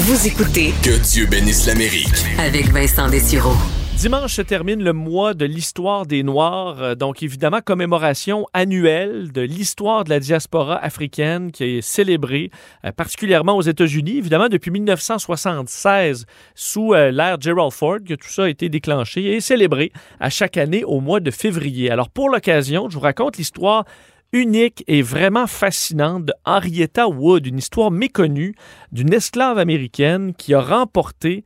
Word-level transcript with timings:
Vous 0.00 0.28
écoutez 0.28 0.72
Que 0.84 0.96
Dieu 1.10 1.26
bénisse 1.26 1.66
l'Amérique. 1.66 2.24
avec 2.38 2.70
Vincent 2.70 3.10
Dessureau. 3.10 3.54
Dimanche 3.96 4.34
se 4.34 4.42
termine 4.42 4.80
le 4.80 4.92
mois 4.92 5.34
de 5.34 5.44
l'histoire 5.44 6.06
des 6.06 6.22
Noirs, 6.22 6.80
euh, 6.80 6.94
donc 6.94 7.24
évidemment 7.24 7.60
commémoration 7.60 8.46
annuelle 8.54 9.32
de 9.32 9.40
l'histoire 9.40 10.04
de 10.04 10.10
la 10.10 10.20
diaspora 10.20 10.76
africaine 10.76 11.50
qui 11.50 11.64
est 11.64 11.82
célébrée 11.82 12.52
euh, 12.84 12.92
particulièrement 12.92 13.56
aux 13.56 13.62
États-Unis, 13.62 14.18
évidemment 14.18 14.48
depuis 14.48 14.70
1976 14.70 16.26
sous 16.54 16.94
euh, 16.94 17.10
l'ère 17.10 17.40
Gerald 17.40 17.72
Ford 17.72 17.98
que 18.06 18.14
tout 18.14 18.28
ça 18.28 18.44
a 18.44 18.48
été 18.48 18.68
déclenché 18.68 19.34
et 19.34 19.40
célébré 19.40 19.90
à 20.20 20.30
chaque 20.30 20.56
année 20.58 20.84
au 20.84 21.00
mois 21.00 21.18
de 21.18 21.32
février. 21.32 21.90
Alors 21.90 22.08
pour 22.08 22.30
l'occasion, 22.30 22.88
je 22.88 22.94
vous 22.94 23.00
raconte 23.02 23.36
l'histoire 23.36 23.84
unique 24.32 24.84
et 24.86 25.02
vraiment 25.02 25.46
fascinante 25.46 26.26
de 26.26 26.32
Henrietta 26.44 27.08
Wood, 27.08 27.46
une 27.46 27.58
histoire 27.58 27.90
méconnue 27.90 28.54
d'une 28.92 29.12
esclave 29.12 29.58
américaine 29.58 30.34
qui 30.34 30.54
a 30.54 30.60
remporté 30.60 31.44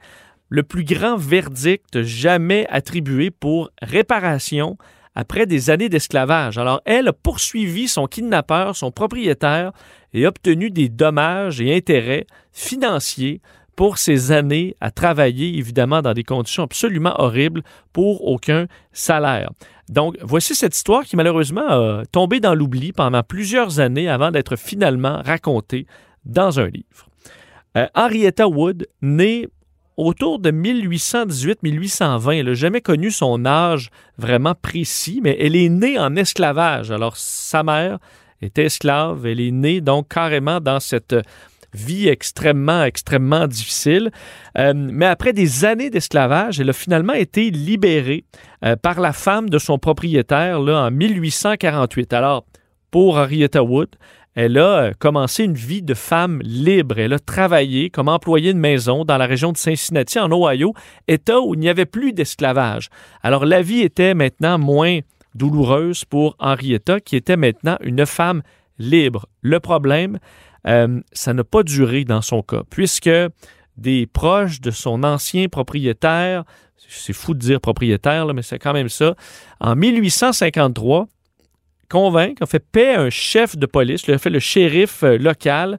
le 0.48 0.62
plus 0.62 0.84
grand 0.84 1.16
verdict 1.16 2.02
jamais 2.02 2.66
attribué 2.68 3.30
pour 3.30 3.70
réparation 3.80 4.76
après 5.14 5.46
des 5.46 5.70
années 5.70 5.88
d'esclavage. 5.88 6.58
Alors, 6.58 6.80
elle 6.84 7.08
a 7.08 7.12
poursuivi 7.12 7.88
son 7.88 8.06
kidnappeur, 8.06 8.76
son 8.76 8.90
propriétaire, 8.90 9.72
et 10.14 10.26
obtenu 10.26 10.70
des 10.70 10.88
dommages 10.88 11.60
et 11.60 11.74
intérêts 11.74 12.26
financiers 12.52 13.40
pour 13.76 13.98
ces 13.98 14.32
années 14.32 14.76
à 14.80 14.90
travailler, 14.90 15.58
évidemment, 15.58 16.02
dans 16.02 16.12
des 16.12 16.24
conditions 16.24 16.62
absolument 16.62 17.14
horribles 17.18 17.62
pour 17.92 18.26
aucun 18.26 18.66
salaire. 18.92 19.50
Donc, 19.88 20.16
voici 20.22 20.54
cette 20.54 20.76
histoire 20.76 21.04
qui, 21.04 21.16
malheureusement, 21.16 21.66
a 21.68 22.02
tombé 22.10 22.40
dans 22.40 22.54
l'oubli 22.54 22.92
pendant 22.92 23.22
plusieurs 23.22 23.80
années 23.80 24.08
avant 24.08 24.30
d'être 24.30 24.56
finalement 24.56 25.20
racontée 25.24 25.86
dans 26.24 26.60
un 26.60 26.68
livre. 26.68 27.08
Euh, 27.76 27.86
Henrietta 27.94 28.46
Wood, 28.46 28.86
née 29.00 29.48
autour 29.96 30.38
de 30.38 30.50
1818-1820. 30.50 32.38
Elle 32.38 32.46
n'a 32.46 32.54
jamais 32.54 32.80
connu 32.80 33.10
son 33.10 33.44
âge 33.44 33.90
vraiment 34.18 34.54
précis, 34.54 35.20
mais 35.22 35.36
elle 35.40 35.56
est 35.56 35.68
née 35.68 35.98
en 35.98 36.16
esclavage. 36.16 36.90
Alors, 36.90 37.16
sa 37.16 37.62
mère 37.62 37.98
était 38.40 38.64
esclave. 38.64 39.26
Elle 39.26 39.40
est 39.40 39.50
née 39.50 39.80
donc 39.80 40.08
carrément 40.08 40.60
dans 40.60 40.80
cette 40.80 41.14
vie 41.74 42.08
extrêmement, 42.08 42.84
extrêmement 42.84 43.46
difficile. 43.46 44.10
Euh, 44.58 44.72
mais 44.74 45.06
après 45.06 45.32
des 45.32 45.64
années 45.64 45.90
d'esclavage, 45.90 46.60
elle 46.60 46.70
a 46.70 46.74
finalement 46.74 47.14
été 47.14 47.50
libérée 47.50 48.24
euh, 48.64 48.76
par 48.76 49.00
la 49.00 49.12
femme 49.12 49.48
de 49.48 49.58
son 49.58 49.78
propriétaire 49.78 50.60
là, 50.60 50.86
en 50.86 50.90
1848. 50.90 52.12
Alors, 52.12 52.44
pour 52.90 53.16
Henrietta 53.16 53.62
Wood, 53.62 53.88
elle 54.34 54.56
a 54.58 54.82
euh, 54.82 54.92
commencé 54.98 55.44
une 55.44 55.54
vie 55.54 55.82
de 55.82 55.94
femme 55.94 56.40
libre. 56.42 56.98
Elle 56.98 57.12
a 57.12 57.18
travaillé 57.18 57.90
comme 57.90 58.08
employée 58.08 58.52
de 58.52 58.58
maison 58.58 59.04
dans 59.04 59.18
la 59.18 59.26
région 59.26 59.52
de 59.52 59.58
Cincinnati, 59.58 60.18
en 60.18 60.30
Ohio, 60.32 60.74
État 61.08 61.40
où 61.40 61.54
il 61.54 61.60
n'y 61.60 61.68
avait 61.68 61.86
plus 61.86 62.12
d'esclavage. 62.12 62.88
Alors 63.22 63.44
la 63.44 63.62
vie 63.62 63.80
était 63.80 64.14
maintenant 64.14 64.58
moins 64.58 65.00
douloureuse 65.34 66.04
pour 66.04 66.36
Henrietta, 66.38 67.00
qui 67.00 67.16
était 67.16 67.36
maintenant 67.36 67.76
une 67.82 68.06
femme 68.06 68.42
libre. 68.78 69.26
Le 69.42 69.60
problème, 69.60 70.18
euh, 70.66 71.00
ça 71.12 71.34
n'a 71.34 71.44
pas 71.44 71.62
duré 71.62 72.04
dans 72.04 72.22
son 72.22 72.42
cas, 72.42 72.62
puisque 72.70 73.10
des 73.76 74.06
proches 74.06 74.60
de 74.60 74.70
son 74.70 75.02
ancien 75.02 75.48
propriétaire, 75.48 76.44
c'est 76.88 77.12
fou 77.12 77.34
de 77.34 77.38
dire 77.38 77.60
propriétaire, 77.60 78.32
mais 78.34 78.42
c'est 78.42 78.58
quand 78.58 78.72
même 78.72 78.88
ça, 78.88 79.14
en 79.60 79.74
1853, 79.76 81.08
convaincre, 81.88 82.42
a 82.42 82.46
fait 82.46 82.64
paix 82.64 82.94
à 82.94 83.02
un 83.02 83.10
chef 83.10 83.56
de 83.56 83.66
police, 83.66 84.06
lui 84.06 84.14
a 84.14 84.18
fait 84.18 84.30
le 84.30 84.38
shérif 84.38 85.02
euh, 85.02 85.18
local, 85.18 85.78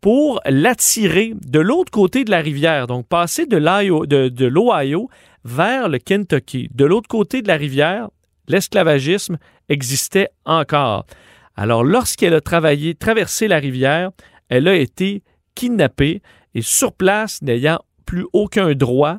pour 0.00 0.40
l'attirer 0.46 1.32
de 1.34 1.58
l'autre 1.58 1.90
côté 1.90 2.24
de 2.24 2.30
la 2.30 2.38
rivière, 2.38 2.86
donc 2.86 3.06
passer 3.08 3.46
de 3.46 3.56
l'Ohio 3.56 5.10
vers 5.44 5.88
le 5.88 5.98
Kentucky. 5.98 6.68
De 6.72 6.84
l'autre 6.84 7.08
côté 7.08 7.42
de 7.42 7.48
la 7.48 7.56
rivière, 7.56 8.08
l'esclavagisme 8.46 9.38
existait 9.68 10.28
encore. 10.44 11.04
Alors, 11.60 11.82
lorsqu'elle 11.82 12.34
a 12.34 12.40
travaillé, 12.40 12.94
traversé 12.94 13.48
la 13.48 13.58
rivière, 13.58 14.12
elle 14.48 14.68
a 14.68 14.76
été 14.76 15.24
kidnappée 15.56 16.22
et 16.54 16.62
sur 16.62 16.92
place, 16.92 17.42
n'ayant 17.42 17.80
plus 18.06 18.24
aucun 18.32 18.74
droit, 18.74 19.16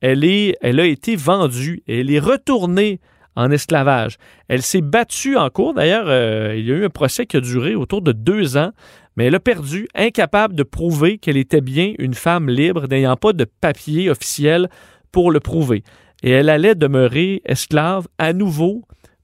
elle, 0.00 0.24
est, 0.24 0.56
elle 0.62 0.80
a 0.80 0.86
été 0.86 1.16
vendue 1.16 1.82
et 1.86 2.00
elle 2.00 2.10
est 2.10 2.18
retournée 2.18 2.98
en 3.36 3.50
esclavage. 3.50 4.16
Elle 4.48 4.62
s'est 4.62 4.80
battue 4.80 5.36
en 5.36 5.50
cours. 5.50 5.74
D'ailleurs, 5.74 6.06
euh, 6.06 6.54
il 6.56 6.64
y 6.64 6.72
a 6.72 6.76
eu 6.76 6.86
un 6.86 6.90
procès 6.90 7.26
qui 7.26 7.36
a 7.36 7.40
duré 7.40 7.74
autour 7.74 8.00
de 8.00 8.12
deux 8.12 8.56
ans, 8.56 8.72
mais 9.16 9.26
elle 9.26 9.34
a 9.34 9.40
perdu, 9.40 9.86
incapable 9.94 10.54
de 10.54 10.62
prouver 10.62 11.18
qu'elle 11.18 11.36
était 11.36 11.60
bien 11.60 11.92
une 11.98 12.14
femme 12.14 12.48
libre, 12.48 12.88
n'ayant 12.88 13.16
pas 13.16 13.34
de 13.34 13.44
papier 13.44 14.08
officiel 14.08 14.70
pour 15.12 15.30
le 15.30 15.40
prouver. 15.40 15.84
Et 16.22 16.30
elle 16.30 16.48
allait 16.48 16.74
demeurer 16.74 17.42
esclave 17.44 18.08
à 18.16 18.32
nouveau 18.32 18.80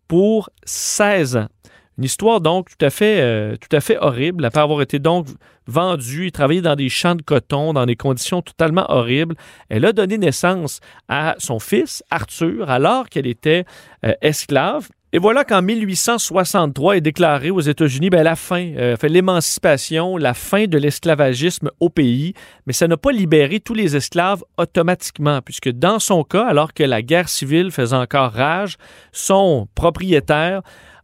pour 0.06 0.50
16 0.67 1.39
ans. 1.39 1.49
Une 1.98 2.04
histoire 2.04 2.41
donc 2.41 2.69
tout 2.70 2.84
à 2.84 2.91
fait, 2.91 3.20
euh, 3.20 3.56
tout 3.56 3.75
à 3.76 3.81
fait 3.81 3.98
horrible, 3.98 4.44
après 4.44 4.60
avoir 4.60 4.81
été 4.82 5.00
donc 5.00 5.26
vendue 5.66 6.28
et 6.28 6.31
travaillée 6.31 6.62
dans 6.62 6.76
des 6.76 6.88
champs 6.88 7.16
de 7.16 7.22
coton, 7.22 7.72
dans 7.72 7.86
des 7.86 7.97
conditions 7.97 8.41
totalement 8.41 8.86
horribles. 8.88 9.34
Elle 9.69 9.84
a 9.84 9.92
donné 9.92 10.16
naissance 10.16 10.78
à 11.08 11.34
son 11.38 11.58
fils, 11.58 12.04
Arthur, 12.08 12.70
alors 12.70 13.08
qu'elle 13.08 13.26
était 13.26 13.64
euh, 14.06 14.12
esclave. 14.22 14.88
Et 15.12 15.19
voilà 15.19 15.42
qu'en 15.42 15.62
1863 15.62 16.98
est 16.98 17.00
déclarée 17.00 17.50
aux 17.50 17.60
États-Unis 17.60 18.10
ben, 18.10 18.22
la 18.22 18.37
fin, 18.37 18.75
euh, 18.76 18.94
l'émancipation, 19.03 20.19
la 20.19 20.34
fin 20.34 20.66
de 20.66 20.78
l'esclavagisme 20.78 21.70
au 21.81 21.88
pays, 21.88 22.34
mais 22.66 22.75
ça 22.75 22.87
n'a 22.87 22.98
pas 22.98 23.10
libéré 23.10 23.58
tous 23.58 23.75
les 23.75 23.97
esclaves 23.97 24.44
automatiquement, 24.56 25.41
puisque 25.42 25.70
dans 25.70 25.98
son 25.98 26.22
cas, 26.22 26.44
alors 26.44 26.75
que 26.75 26.84
la 26.84 27.03
guerre 27.03 27.28
civile 27.28 27.72
faisait 27.72 27.97
encore 27.97 28.32
rage, 28.32 28.76
son 29.10 29.66
propriétaire 29.75 30.60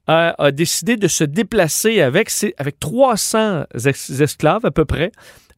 a, 0.06 0.50
décidé 0.50 0.96
de 0.96 1.08
se 1.08 1.24
déplacer 1.24 2.00
avec, 2.02 2.30
ses- 2.30 2.54
avec 2.58 2.78
300 2.78 3.64
ex- 3.86 4.10
esclaves 4.10 4.64
à 4.66 4.70
peu 4.70 4.84
près, 4.84 5.12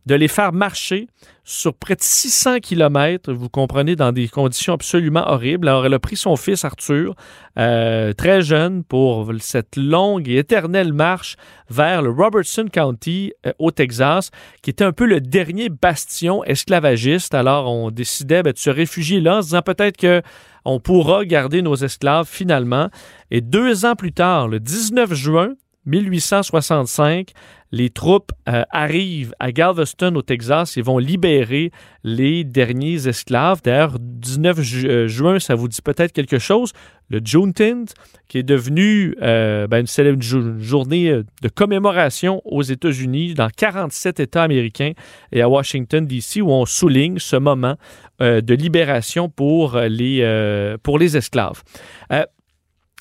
de 0.06 0.14
les 0.14 0.28
faire 0.28 0.52
marcher 0.52 1.08
sur 1.44 1.74
près 1.74 1.94
de 1.94 2.02
600 2.02 2.58
kilomètres, 2.58 3.32
vous 3.32 3.48
comprenez, 3.48 3.94
dans 3.94 4.10
des 4.10 4.26
conditions 4.26 4.72
absolument 4.72 5.24
horribles. 5.28 5.68
Alors, 5.68 5.86
elle 5.86 5.94
a 5.94 5.98
pris 6.00 6.16
son 6.16 6.34
fils 6.36 6.64
Arthur, 6.64 7.14
euh, 7.58 8.12
très 8.12 8.42
jeune, 8.42 8.82
pour 8.82 9.30
cette 9.38 9.76
longue 9.76 10.28
et 10.28 10.38
éternelle 10.38 10.92
marche 10.92 11.36
vers 11.70 12.02
le 12.02 12.10
Robertson 12.10 12.66
County 12.72 13.32
euh, 13.46 13.52
au 13.60 13.70
Texas, 13.70 14.30
qui 14.62 14.70
était 14.70 14.84
un 14.84 14.92
peu 14.92 15.06
le 15.06 15.20
dernier 15.20 15.68
bastion 15.68 16.42
esclavagiste. 16.44 17.34
Alors, 17.34 17.70
on 17.72 17.90
décidait 17.90 18.42
ben, 18.42 18.52
de 18.52 18.58
se 18.58 18.70
réfugier 18.70 19.20
là 19.20 19.38
en 19.38 19.42
se 19.42 19.48
disant 19.48 19.62
peut-être 19.62 19.96
que 19.96 20.22
on 20.64 20.80
pourra 20.80 21.24
garder 21.24 21.62
nos 21.62 21.76
esclaves 21.76 22.26
finalement. 22.28 22.90
Et 23.30 23.40
deux 23.40 23.84
ans 23.84 23.94
plus 23.94 24.12
tard, 24.12 24.48
le 24.48 24.58
19 24.58 25.14
juin 25.14 25.54
1865, 25.86 27.30
les 27.72 27.90
troupes 27.90 28.30
euh, 28.48 28.62
arrivent 28.70 29.34
à 29.40 29.50
Galveston, 29.52 30.14
au 30.14 30.22
Texas, 30.22 30.76
et 30.76 30.82
vont 30.82 30.98
libérer 30.98 31.72
les 32.04 32.44
derniers 32.44 33.08
esclaves. 33.08 33.60
D'ailleurs, 33.62 33.96
19 34.00 34.60
ju- 34.60 34.88
euh, 34.88 35.08
juin, 35.08 35.38
ça 35.38 35.54
vous 35.54 35.66
dit 35.68 35.82
peut-être 35.82 36.12
quelque 36.12 36.38
chose? 36.38 36.72
Le 37.08 37.20
Juneteenth, 37.24 37.94
qui 38.28 38.38
est 38.38 38.42
devenu 38.44 39.16
euh, 39.22 39.66
ben, 39.66 39.80
une 39.80 39.86
célèbre 39.86 40.22
journée 40.22 41.22
de 41.42 41.48
commémoration 41.48 42.40
aux 42.44 42.62
États-Unis, 42.62 43.34
dans 43.34 43.48
47 43.54 44.20
États 44.20 44.42
américains 44.44 44.92
et 45.32 45.42
à 45.42 45.48
Washington, 45.48 46.06
D.C., 46.06 46.40
où 46.40 46.50
on 46.50 46.66
souligne 46.66 47.18
ce 47.18 47.36
moment 47.36 47.76
de 48.18 48.54
libération 48.54 49.28
pour 49.28 49.76
les 49.78 51.16
esclaves. 51.16 51.62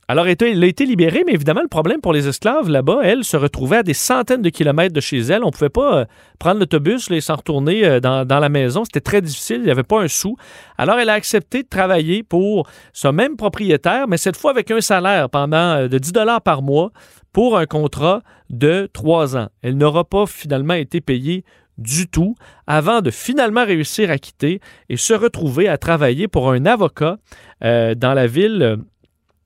Alors, 0.08 0.28
elle 0.28 0.64
a- 0.64 0.68
été 0.68 0.86
libérée, 0.86 1.24
mais 1.26 1.34
évidemment, 1.34 1.64
le 1.64 1.68
problème 1.68 2.00
pour 2.00 2.14
les 2.14 2.28
esclaves 2.28 2.70
là-bas, 2.70 3.00
elle 3.04 3.24
se 3.24 3.38
retrouvait 3.38 3.78
à 3.78 3.84
des 3.84 3.96
centaines 3.96 4.44
de 4.44 4.50
kilomètres 4.50 4.94
de 4.94 5.02
chez 5.02 5.18
elle. 5.18 5.44
On 5.44 5.48
ne 5.48 5.52
pouvait 5.52 5.70
pas 5.70 6.00
euh, 6.00 6.06
prendre 6.38 6.60
l'autobus 6.60 7.10
et 7.10 7.22
s'en 7.22 7.38
retourner 7.38 7.86
euh, 7.86 8.00
dans, 8.00 8.26
la 8.28 8.50
maison. 8.50 8.86
C'était 8.86 9.02
très 9.02 9.22
difficile. 9.22 9.58
Il 9.58 9.64
n'y 9.64 9.72
avait 9.72 9.82
pas 9.82 10.04
un 10.04 10.08
sou. 10.08 10.38
Alors, 10.78 11.00
elle 11.00 11.10
a 11.10 11.14
accepté 11.14 11.64
de 11.64 11.68
travailler 11.68 12.22
pour 12.22 12.68
ce 12.94 13.08
même 13.08 13.36
propriétaire, 13.36 14.08
mais 14.08 14.18
cette 14.18 14.38
fois 14.38 14.52
avec 14.52 14.70
un 14.70 14.82
salaire 14.82 15.28
pendant 15.30 15.58
euh, 15.58 15.88
de 15.88 15.98
10 15.98 16.12
dollars 16.12 16.42
par 16.42 16.62
mois 16.62 16.92
pour 17.34 17.58
un 17.58 17.66
contrat 17.66 18.22
de 18.52 18.88
trois 18.94 19.36
ans. 19.36 19.48
Elle 19.64 19.76
n'aura 19.76 20.04
pas 20.04 20.28
finalement 20.28 20.76
été 20.76 21.02
payée 21.02 21.44
du 21.80 22.08
tout 22.08 22.36
avant 22.68 23.02
de 23.02 23.10
finalement 23.10 23.66
réussir 23.66 24.12
à 24.12 24.20
quitter 24.20 24.62
et 24.88 24.98
se 24.98 25.14
retrouver 25.14 25.68
à 25.68 25.78
travailler 25.78 26.28
pour 26.30 26.52
un 26.52 26.66
avocat 26.66 27.18
dans 27.62 28.14
la 28.14 28.28
ville, 28.28 28.78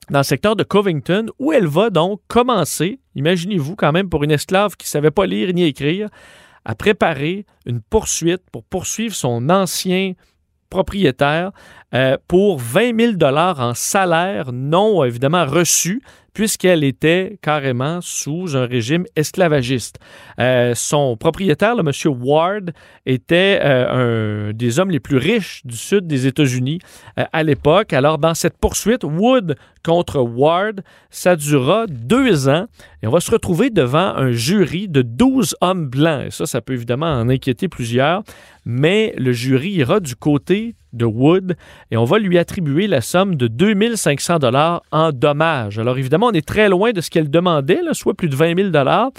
dans 0.08 0.20
le 0.20 0.24
secteur 0.24 0.56
de 0.56 0.64
Covington, 0.64 1.26
où 1.38 1.52
elle 1.52 1.66
va 1.66 1.90
donc 1.90 2.20
commencer, 2.26 3.00
imaginez-vous 3.14 3.76
quand 3.76 3.92
même 3.92 4.08
pour 4.08 4.24
une 4.24 4.30
esclave 4.30 4.76
qui 4.76 4.86
ne 4.86 4.90
savait 4.90 5.10
pas 5.10 5.26
lire 5.26 5.52
ni 5.52 5.64
écrire, 5.64 6.08
à 6.64 6.74
préparer 6.74 7.46
une 7.66 7.80
poursuite 7.80 8.42
pour 8.50 8.64
poursuivre 8.64 9.14
son 9.14 9.48
ancien 9.50 10.14
propriétaire 10.68 11.50
euh, 11.94 12.16
pour 12.28 12.58
20 12.58 12.98
000 12.98 13.12
dollars 13.14 13.60
en 13.60 13.74
salaire 13.74 14.52
non 14.52 15.04
évidemment 15.04 15.44
reçu, 15.44 16.02
puisqu'elle 16.32 16.84
était 16.84 17.38
carrément 17.42 18.00
sous 18.00 18.56
un 18.56 18.66
régime 18.66 19.04
esclavagiste. 19.16 19.98
Euh, 20.38 20.74
son 20.74 21.16
propriétaire, 21.16 21.76
le 21.76 21.82
monsieur 21.82 22.10
Ward, 22.10 22.70
était 23.06 23.60
euh, 23.62 24.48
un 24.48 24.52
des 24.52 24.78
hommes 24.78 24.90
les 24.90 25.00
plus 25.00 25.16
riches 25.16 25.62
du 25.64 25.76
sud 25.76 26.06
des 26.06 26.26
États-Unis 26.26 26.80
euh, 27.18 27.24
à 27.32 27.42
l'époque. 27.42 27.92
Alors, 27.92 28.18
dans 28.18 28.34
cette 28.34 28.58
poursuite, 28.58 29.04
Wood 29.04 29.56
contre 29.84 30.20
Ward, 30.20 30.82
ça 31.10 31.36
durera 31.36 31.86
deux 31.86 32.48
ans 32.48 32.66
et 33.02 33.06
on 33.06 33.10
va 33.10 33.20
se 33.20 33.30
retrouver 33.30 33.70
devant 33.70 34.14
un 34.16 34.32
jury 34.32 34.88
de 34.88 35.02
12 35.02 35.56
hommes 35.60 35.86
blancs. 35.88 36.26
Et 36.26 36.30
ça, 36.30 36.46
ça 36.46 36.60
peut 36.60 36.74
évidemment 36.74 37.06
en 37.06 37.28
inquiéter 37.28 37.68
plusieurs, 37.68 38.22
mais 38.64 39.14
le 39.16 39.32
jury 39.32 39.70
ira 39.70 40.00
du 40.00 40.16
côté 40.16 40.74
de 40.92 41.04
Wood 41.04 41.56
et 41.90 41.96
on 41.96 42.04
va 42.04 42.18
lui 42.18 42.38
attribuer 42.38 42.86
la 42.86 43.00
somme 43.00 43.36
de 43.36 43.46
2500 43.46 44.38
dollars 44.38 44.82
en 44.90 45.12
dommages. 45.12 45.78
Alors 45.78 45.98
évidemment, 45.98 46.28
on 46.28 46.32
est 46.32 46.46
très 46.46 46.68
loin 46.68 46.92
de 46.92 47.00
ce 47.00 47.10
qu'elle 47.10 47.30
demandait, 47.30 47.80
soit 47.92 48.14
plus 48.14 48.28
de 48.28 48.36
20 48.36 48.56
000 48.56 48.68
dollars. 48.70 49.10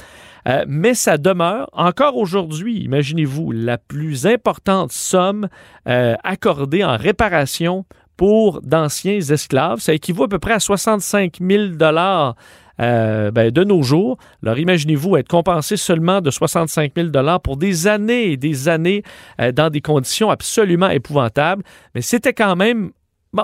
Euh, 0.47 0.65
mais 0.67 0.95
ça 0.95 1.17
demeure 1.17 1.69
encore 1.73 2.17
aujourd'hui, 2.17 2.79
imaginez-vous, 2.79 3.51
la 3.51 3.77
plus 3.77 4.25
importante 4.25 4.91
somme 4.91 5.47
euh, 5.87 6.15
accordée 6.23 6.83
en 6.83 6.97
réparation 6.97 7.85
pour 8.17 8.61
d'anciens 8.61 9.19
esclaves. 9.19 9.79
Ça 9.79 9.93
équivaut 9.93 10.23
à 10.23 10.27
peu 10.27 10.39
près 10.39 10.53
à 10.53 10.59
65 10.59 11.37
000 11.41 11.67
dollars 11.69 12.35
euh, 12.79 13.31
ben, 13.31 13.51
de 13.51 13.63
nos 13.63 13.81
jours. 13.81 14.17
Alors 14.43 14.57
imaginez-vous 14.57 15.17
être 15.17 15.27
compensé 15.27 15.77
seulement 15.77 16.21
de 16.21 16.31
65 16.31 16.93
000 16.95 17.07
dollars 17.09 17.41
pour 17.41 17.57
des 17.57 17.87
années 17.87 18.31
et 18.31 18.37
des 18.37 18.69
années 18.69 19.03
dans 19.53 19.69
des 19.69 19.81
conditions 19.81 20.29
absolument 20.29 20.89
épouvantables. 20.89 21.63
Mais 21.95 22.01
c'était 22.01 22.33
quand 22.33 22.55
même 22.55 22.91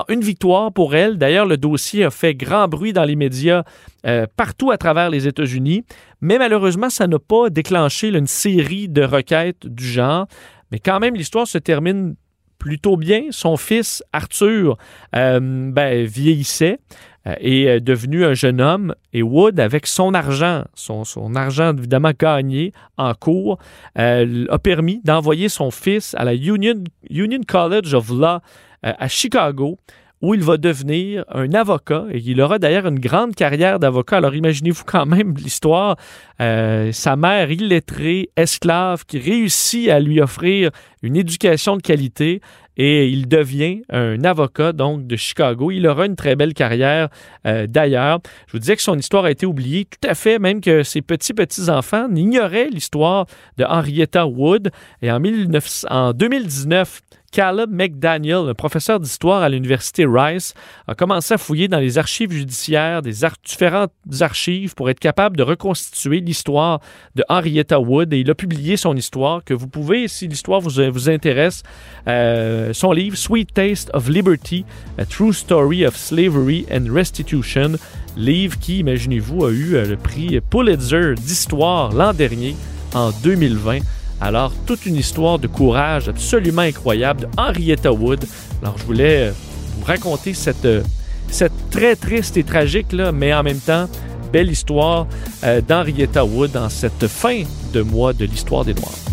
une 0.08 0.20
victoire 0.20 0.72
pour 0.72 0.94
elle. 0.94 1.18
D'ailleurs, 1.18 1.46
le 1.46 1.56
dossier 1.56 2.04
a 2.04 2.10
fait 2.10 2.34
grand 2.34 2.68
bruit 2.68 2.92
dans 2.92 3.04
les 3.04 3.16
médias 3.16 3.64
euh, 4.06 4.26
partout 4.36 4.70
à 4.70 4.78
travers 4.78 5.10
les 5.10 5.26
États-Unis, 5.26 5.84
mais 6.20 6.38
malheureusement, 6.38 6.90
ça 6.90 7.06
n'a 7.06 7.18
pas 7.18 7.50
déclenché 7.50 8.08
une 8.08 8.26
série 8.26 8.88
de 8.88 9.02
requêtes 9.02 9.66
du 9.66 9.84
genre. 9.84 10.26
Mais 10.70 10.78
quand 10.78 11.00
même, 11.00 11.14
l'histoire 11.14 11.46
se 11.46 11.58
termine 11.58 12.14
plutôt 12.58 12.96
bien. 12.96 13.26
Son 13.30 13.56
fils, 13.56 14.02
Arthur, 14.12 14.76
euh, 15.14 15.70
ben, 15.72 16.04
vieillissait 16.04 16.78
euh, 17.26 17.34
et 17.40 17.64
est 17.64 17.80
devenu 17.80 18.24
un 18.24 18.34
jeune 18.34 18.60
homme. 18.60 18.94
Et 19.12 19.22
Wood, 19.22 19.60
avec 19.60 19.86
son 19.86 20.14
argent, 20.14 20.64
son, 20.74 21.04
argent 21.34 21.76
évidemment 21.76 22.12
gagné 22.18 22.72
en 22.96 23.14
cours, 23.14 23.58
a 23.96 24.58
permis 24.62 25.00
d'envoyer 25.04 25.48
son 25.48 25.70
fils 25.70 26.14
à 26.18 26.24
la 26.24 26.34
Union, 26.34 26.82
Union 27.10 27.40
College 27.46 27.94
of 27.94 28.10
Law 28.10 28.40
euh, 28.86 28.92
à 28.96 29.08
Chicago 29.08 29.76
où 30.20 30.34
il 30.34 30.42
va 30.42 30.56
devenir 30.56 31.24
un 31.32 31.52
avocat 31.52 32.06
et 32.10 32.18
il 32.18 32.40
aura 32.40 32.58
d'ailleurs 32.58 32.86
une 32.86 32.98
grande 32.98 33.34
carrière 33.34 33.78
d'avocat. 33.78 34.16
Alors 34.16 34.34
imaginez-vous 34.34 34.84
quand 34.84 35.06
même 35.06 35.34
l'histoire. 35.36 35.96
Euh, 36.40 36.92
sa 36.92 37.16
mère 37.16 37.50
illettrée, 37.50 38.30
esclave, 38.36 39.04
qui 39.06 39.18
réussit 39.18 39.88
à 39.88 40.00
lui 40.00 40.20
offrir 40.20 40.70
une 41.02 41.16
éducation 41.16 41.76
de 41.76 41.82
qualité 41.82 42.40
et 42.78 43.08
il 43.08 43.28
devient 43.28 43.82
un 43.90 44.22
avocat 44.24 44.72
donc 44.72 45.06
de 45.06 45.16
Chicago. 45.16 45.72
Il 45.72 45.86
aura 45.86 46.06
une 46.06 46.14
très 46.14 46.36
belle 46.36 46.54
carrière 46.54 47.08
euh, 47.44 47.66
d'ailleurs. 47.66 48.20
Je 48.46 48.52
vous 48.52 48.58
disais 48.60 48.76
que 48.76 48.82
son 48.82 48.96
histoire 48.96 49.24
a 49.24 49.32
été 49.32 49.46
oubliée 49.46 49.84
tout 49.84 50.08
à 50.08 50.14
fait, 50.14 50.38
même 50.38 50.60
que 50.60 50.84
ses 50.84 51.02
petits-petits-enfants 51.02 52.08
n'ignoraient 52.08 52.68
l'histoire 52.68 53.26
de 53.56 53.64
Henrietta 53.64 54.26
Wood. 54.26 54.70
Et 55.02 55.10
en, 55.10 55.18
19, 55.18 55.86
en 55.90 56.12
2019, 56.12 57.00
Caleb 57.30 57.70
McDaniel, 57.70 58.48
un 58.48 58.54
professeur 58.54 59.00
d'histoire 59.00 59.42
à 59.42 59.48
l'université 59.48 60.06
Rice, 60.06 60.54
a 60.86 60.94
commencé 60.94 61.34
à 61.34 61.38
fouiller 61.38 61.68
dans 61.68 61.78
les 61.78 61.98
archives 61.98 62.32
judiciaires 62.32 63.02
des 63.02 63.12
différentes 63.44 63.92
archives 64.20 64.74
pour 64.74 64.88
être 64.88 64.98
capable 64.98 65.36
de 65.36 65.42
reconstituer 65.42 66.20
l'histoire 66.20 66.80
de 67.14 67.24
Henrietta 67.28 67.78
Wood 67.78 68.12
et 68.12 68.20
il 68.20 68.30
a 68.30 68.34
publié 68.34 68.76
son 68.76 68.96
histoire 68.96 69.44
que 69.44 69.54
vous 69.54 69.68
pouvez, 69.68 70.08
si 70.08 70.26
l'histoire 70.26 70.60
vous, 70.60 70.80
vous 70.90 71.10
intéresse, 71.10 71.62
euh, 72.06 72.72
son 72.72 72.92
livre 72.92 73.16
Sweet 73.16 73.52
Taste 73.52 73.90
of 73.92 74.08
Liberty, 74.08 74.64
A 74.96 75.04
True 75.04 75.32
Story 75.32 75.84
of 75.86 75.96
Slavery 75.96 76.66
and 76.72 76.92
Restitution, 76.92 77.72
livre 78.16 78.58
qui, 78.58 78.78
imaginez-vous, 78.78 79.44
a 79.44 79.50
eu 79.50 79.74
euh, 79.74 79.86
le 79.86 79.96
prix 79.96 80.40
Pulitzer 80.40 81.14
d'histoire 81.14 81.92
l'an 81.92 82.14
dernier 82.14 82.56
en 82.94 83.10
2020. 83.22 83.80
Alors, 84.20 84.52
toute 84.66 84.86
une 84.86 84.96
histoire 84.96 85.38
de 85.38 85.46
courage 85.46 86.08
absolument 86.08 86.62
incroyable 86.62 87.22
de 87.22 87.28
Henrietta 87.36 87.92
Wood. 87.92 88.24
Alors, 88.62 88.76
je 88.78 88.84
voulais 88.84 89.28
euh, 89.28 89.32
vous 89.76 89.84
raconter 89.84 90.34
cette, 90.34 90.64
euh, 90.64 90.82
cette 91.28 91.52
très 91.70 91.94
triste 91.94 92.36
et 92.36 92.42
tragique, 92.42 92.92
là, 92.92 93.12
mais 93.12 93.32
en 93.32 93.42
même 93.44 93.60
temps, 93.60 93.88
belle 94.32 94.50
histoire 94.50 95.06
euh, 95.44 95.60
d'Henrietta 95.60 96.24
Wood 96.24 96.52
dans 96.52 96.68
cette 96.68 97.06
fin 97.06 97.42
de 97.72 97.82
mois 97.82 98.12
de 98.12 98.24
l'histoire 98.24 98.64
des 98.64 98.74
Noirs. 98.74 99.07